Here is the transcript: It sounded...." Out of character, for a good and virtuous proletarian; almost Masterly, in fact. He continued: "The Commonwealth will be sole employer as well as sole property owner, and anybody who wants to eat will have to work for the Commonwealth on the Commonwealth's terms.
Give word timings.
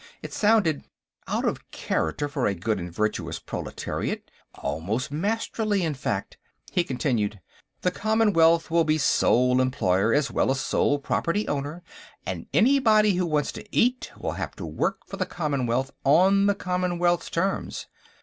It 0.23 0.33
sounded...." 0.33 0.85
Out 1.27 1.45
of 1.45 1.69
character, 1.69 2.27
for 2.27 2.47
a 2.47 2.55
good 2.55 2.79
and 2.79 2.91
virtuous 2.91 3.37
proletarian; 3.37 4.23
almost 4.55 5.11
Masterly, 5.11 5.83
in 5.83 5.93
fact. 5.93 6.39
He 6.71 6.83
continued: 6.83 7.39
"The 7.83 7.91
Commonwealth 7.91 8.71
will 8.71 8.83
be 8.83 8.97
sole 8.97 9.61
employer 9.61 10.11
as 10.11 10.31
well 10.31 10.49
as 10.49 10.59
sole 10.59 10.97
property 10.97 11.47
owner, 11.47 11.83
and 12.25 12.47
anybody 12.51 13.13
who 13.13 13.27
wants 13.27 13.51
to 13.51 13.65
eat 13.75 14.11
will 14.19 14.31
have 14.31 14.55
to 14.55 14.65
work 14.65 15.05
for 15.05 15.17
the 15.17 15.27
Commonwealth 15.27 15.91
on 16.03 16.47
the 16.47 16.55
Commonwealth's 16.55 17.29
terms. 17.29 17.85